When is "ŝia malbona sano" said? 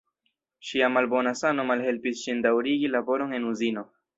0.69-1.67